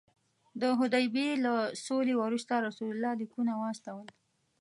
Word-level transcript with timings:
د 0.61 0.63
حدیبیې 0.79 1.29
له 1.45 1.55
سولې 1.85 2.13
وروسته 2.21 2.53
رسول 2.67 2.89
الله 2.93 3.13
لیکونه 3.21 3.51
واستول. 3.61 4.07